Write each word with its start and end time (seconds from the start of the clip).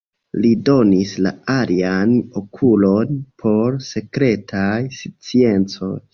Li 0.43 0.51
donis 0.69 1.11
la 1.25 1.33
alian 1.55 2.15
okulon 2.41 3.13
por 3.45 3.79
sekretaj 3.91 4.75
sciencoj. 5.03 5.95